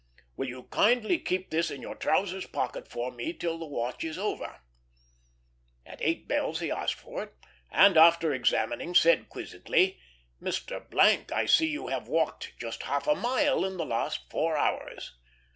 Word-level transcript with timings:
"Will 0.35 0.47
you 0.49 0.63
kindly 0.63 1.19
keep 1.19 1.51
this 1.51 1.69
in 1.69 1.79
your 1.79 1.93
trousers 1.93 2.47
pocket 2.47 2.87
for 2.87 3.11
me 3.11 3.33
till 3.33 3.59
the 3.59 3.67
watch 3.67 4.03
is 4.03 4.17
over?" 4.17 4.61
At 5.85 6.01
eight 6.01 6.27
bells 6.27 6.59
he 6.59 6.71
asked 6.71 6.95
for 6.95 7.21
it, 7.21 7.35
and, 7.69 7.95
after 7.97 8.33
examining, 8.33 8.95
said, 8.95 9.29
quizzically, 9.29 9.99
"Mr., 10.41 11.31
I 11.31 11.45
see 11.45 11.67
you 11.67 11.89
have 11.89 12.07
walked 12.07 12.53
just 12.57 12.81
half 12.81 13.05
a 13.05 13.13
mile 13.13 13.63
in 13.63 13.77
the 13.77 13.85
last 13.85 14.27
four 14.31 14.57
hours." 14.57 15.13